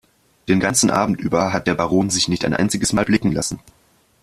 Den 0.47 0.59
ganzen 0.59 0.89
Abend 0.89 1.19
über 1.19 1.53
hat 1.53 1.67
der 1.67 1.75
Baron 1.75 2.09
sich 2.09 2.27
nicht 2.27 2.43
ein 2.43 2.55
einziges 2.55 2.91
Mal 2.91 3.05
blicken 3.05 3.31
lassen. 3.31 3.59